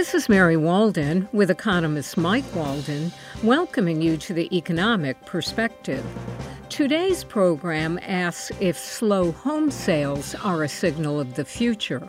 This 0.00 0.14
is 0.14 0.30
Mary 0.30 0.56
Walden 0.56 1.28
with 1.30 1.50
economist 1.50 2.16
Mike 2.16 2.54
Walden, 2.54 3.12
welcoming 3.42 4.00
you 4.00 4.16
to 4.16 4.32
the 4.32 4.48
Economic 4.56 5.26
Perspective. 5.26 6.02
Today's 6.70 7.22
program 7.22 8.00
asks 8.00 8.50
if 8.60 8.78
slow 8.78 9.30
home 9.30 9.70
sales 9.70 10.34
are 10.36 10.62
a 10.62 10.70
signal 10.70 11.20
of 11.20 11.34
the 11.34 11.44
future. 11.44 12.08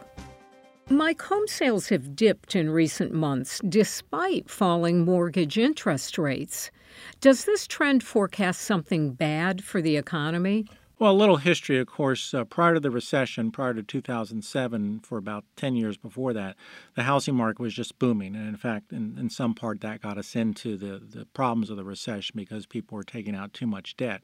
Mike, 0.89 1.21
home 1.21 1.49
sales 1.49 1.89
have 1.89 2.15
dipped 2.15 2.55
in 2.55 2.69
recent 2.69 3.11
months 3.11 3.59
despite 3.67 4.49
falling 4.49 5.03
mortgage 5.03 5.57
interest 5.57 6.17
rates. 6.17 6.71
Does 7.19 7.43
this 7.43 7.67
trend 7.67 8.03
forecast 8.03 8.61
something 8.61 9.11
bad 9.11 9.65
for 9.65 9.81
the 9.81 9.97
economy? 9.97 10.65
Well, 11.01 11.13
a 11.13 11.13
little 11.13 11.37
history, 11.37 11.79
of 11.79 11.87
course. 11.87 12.31
Uh, 12.31 12.43
prior 12.43 12.75
to 12.75 12.79
the 12.79 12.91
recession, 12.91 13.49
prior 13.49 13.73
to 13.73 13.81
2007, 13.81 14.99
for 14.99 15.17
about 15.17 15.45
10 15.55 15.75
years 15.75 15.97
before 15.97 16.31
that, 16.33 16.55
the 16.93 17.01
housing 17.01 17.33
market 17.33 17.59
was 17.59 17.73
just 17.73 17.97
booming. 17.97 18.35
And 18.35 18.47
in 18.47 18.55
fact, 18.55 18.93
in, 18.93 19.17
in 19.17 19.31
some 19.31 19.55
part, 19.55 19.81
that 19.81 20.03
got 20.03 20.19
us 20.19 20.35
into 20.35 20.77
the, 20.77 20.99
the 21.03 21.25
problems 21.33 21.71
of 21.71 21.77
the 21.77 21.83
recession 21.83 22.33
because 22.35 22.67
people 22.67 22.95
were 22.95 23.03
taking 23.03 23.35
out 23.35 23.51
too 23.51 23.65
much 23.65 23.97
debt. 23.97 24.21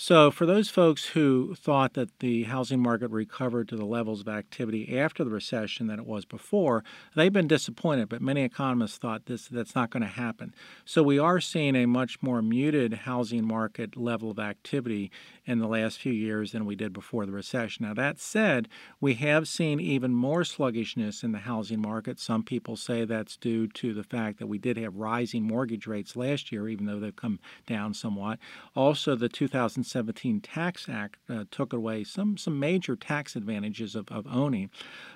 So, 0.00 0.30
for 0.30 0.46
those 0.46 0.68
folks 0.68 1.06
who 1.06 1.56
thought 1.56 1.94
that 1.94 2.20
the 2.20 2.44
housing 2.44 2.80
market 2.80 3.10
recovered 3.10 3.68
to 3.70 3.76
the 3.76 3.84
levels 3.84 4.20
of 4.20 4.28
activity 4.28 4.96
after 4.96 5.24
the 5.24 5.30
recession 5.30 5.88
that 5.88 5.98
it 5.98 6.06
was 6.06 6.24
before, 6.24 6.84
they've 7.16 7.32
been 7.32 7.48
disappointed. 7.48 8.08
But 8.08 8.22
many 8.22 8.42
economists 8.42 8.96
thought 8.96 9.26
this 9.26 9.48
that's 9.48 9.74
not 9.74 9.90
going 9.90 10.04
to 10.04 10.08
happen. 10.08 10.54
So, 10.84 11.02
we 11.02 11.18
are 11.18 11.40
seeing 11.40 11.74
a 11.74 11.86
much 11.86 12.22
more 12.22 12.42
muted 12.42 12.92
housing 12.94 13.44
market 13.44 13.96
level 13.96 14.30
of 14.30 14.38
activity 14.38 15.10
in 15.44 15.58
the 15.58 15.66
last 15.66 15.98
few 15.98 16.07
years 16.10 16.52
than 16.52 16.64
we 16.64 16.76
did 16.76 16.92
before 16.92 17.26
the 17.26 17.32
recession. 17.32 17.86
Now, 17.86 17.94
that 17.94 18.18
said, 18.18 18.68
we 19.00 19.14
have 19.14 19.48
seen 19.48 19.80
even 19.80 20.14
more 20.14 20.44
sluggishness 20.44 21.22
in 21.22 21.32
the 21.32 21.38
housing 21.38 21.80
market. 21.80 22.18
Some 22.18 22.42
people 22.42 22.76
say 22.76 23.04
that's 23.04 23.36
due 23.36 23.68
to 23.68 23.94
the 23.94 24.02
fact 24.02 24.38
that 24.38 24.46
we 24.46 24.58
did 24.58 24.76
have 24.76 24.96
rising 24.96 25.42
mortgage 25.42 25.86
rates 25.86 26.16
last 26.16 26.52
year, 26.52 26.68
even 26.68 26.86
though 26.86 27.00
they've 27.00 27.14
come 27.14 27.38
down 27.66 27.94
somewhat. 27.94 28.38
Also, 28.74 29.14
the 29.14 29.28
2017 29.28 30.40
Tax 30.40 30.88
Act 30.88 31.16
uh, 31.28 31.44
took 31.50 31.72
away 31.72 32.04
some, 32.04 32.36
some 32.36 32.58
major 32.58 32.96
tax 32.96 33.36
advantages 33.36 33.94
of, 33.94 34.08
of 34.10 34.26
owning. 34.26 34.70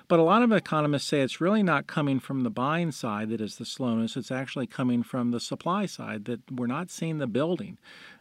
But 0.07 0.19
a 0.19 0.23
lot 0.23 0.43
of 0.43 0.51
economists 0.51 1.07
say 1.07 1.21
it's 1.21 1.41
really 1.41 1.63
not 1.63 1.87
coming 1.87 2.19
from 2.19 2.41
the 2.41 2.49
buying 2.49 2.91
side 2.91 3.29
that 3.29 3.41
is 3.41 3.57
the 3.57 3.65
slowness, 3.65 4.15
it's 4.15 4.31
actually 4.31 4.67
coming 4.67 5.03
from 5.03 5.31
the 5.31 5.39
supply 5.39 5.85
side 5.85 6.25
that 6.25 6.51
we're 6.51 6.67
not 6.67 6.89
seeing 6.89 7.17
the 7.17 7.27
building 7.27 7.77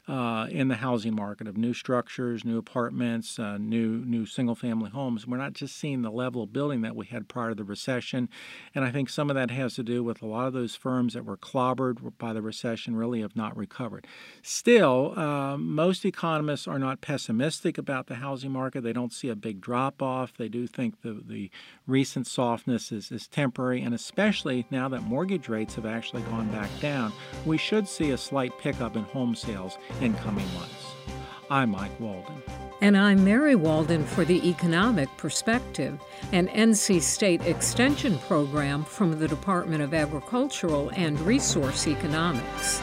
uh, 0.09 0.47
in 0.51 0.69
the 0.69 0.77
housing 0.77 1.15
market 1.15 1.47
of 1.47 1.57
new 1.57 1.75
structures, 1.75 2.45
new 2.45 2.59
apartments, 2.67 3.39
uh, 3.39 3.59
new 3.59 4.05
new 4.05 4.25
single 4.27 4.55
family 4.55 4.91
homes. 4.91 5.27
We're 5.27 5.37
not 5.37 5.53
just 5.53 5.77
seeing 5.77 6.03
the 6.03 6.11
level 6.11 6.43
of 6.43 6.53
building 6.53 6.83
that 6.83 6.97
we 6.97 7.07
had 7.07 7.29
prior 7.29 7.51
to 7.51 7.55
the 7.55 7.65
recession, 7.65 8.29
and 8.75 8.85
I 8.85 8.91
think 8.91 9.11
some 9.11 9.31
of 9.31 9.37
that 9.37 9.51
has 9.51 9.75
to 9.75 9.83
do 9.83 10.03
with 10.05 10.23
a 10.23 10.27
lot 10.27 10.47
of 10.47 10.53
those 10.53 10.75
firms 10.75 11.15
that 11.15 11.25
were 11.25 11.37
clobbered 11.37 11.99
by 12.19 12.33
the 12.33 12.43
recession 12.43 12.97
really 12.97 13.21
have 13.21 13.37
not 13.37 13.57
recovered. 13.57 14.07
Still, 14.43 15.19
uh, 15.19 15.57
most 15.57 16.05
economists 16.05 16.67
are 16.69 16.79
not 16.79 17.01
pessimistic 17.01 17.79
about 17.79 18.07
the 18.07 18.17
housing 18.17 18.53
market. 18.53 18.83
They 18.83 18.93
don't 18.93 19.13
see 19.13 19.29
a 19.29 19.37
big 19.37 19.61
drop 19.61 20.01
off. 20.01 20.33
They 20.37 20.49
do 20.49 20.67
think 20.67 21.03
the 21.03 21.23
the 21.27 21.51
recent 21.87 22.27
softness 22.27 22.93
is, 22.93 23.11
is 23.11 23.27
temporary, 23.27 23.83
and 23.83 23.95
especially 23.95 24.67
now 24.71 24.89
that 24.89 25.03
mortgage 25.03 25.49
rates 25.49 25.75
have 25.75 25.87
actually 25.87 26.23
gone 26.23 26.49
back 26.51 26.71
down, 26.81 27.13
we 27.45 27.59
should 27.59 27.89
see 27.89 28.11
a 28.11 28.19
slight 28.19 28.57
pickup 28.59 28.97
in 28.97 29.03
home 29.05 29.35
sales 29.35 29.79
in 30.01 30.15
coming 30.15 30.47
months. 30.55 31.22
I'm 31.51 31.71
Mike 31.71 31.99
Walden. 32.01 32.43
And 32.81 32.97
I'm 32.97 33.25
Mary 33.25 33.55
Walden 33.55 34.05
for 34.05 34.25
the 34.25 34.49
Economic 34.49 35.09
Perspective, 35.17 36.01
an 36.33 36.49
NC 36.49 37.01
State 37.01 37.43
Extension 37.43 38.19
program 38.19 38.85
from 38.85 39.19
the 39.19 39.29
Department 39.29 39.83
of 39.83 39.95
Agricultural 39.95 40.91
and 40.95 41.21
Resource 41.21 41.87
Economics. 41.87 42.81